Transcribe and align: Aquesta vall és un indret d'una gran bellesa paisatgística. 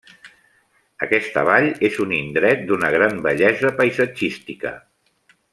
Aquesta 1.07 1.43
vall 1.49 1.69
és 1.91 1.99
un 2.07 2.15
indret 2.21 2.65
d'una 2.71 2.91
gran 2.97 3.23
bellesa 3.29 3.75
paisatgística. 3.83 4.77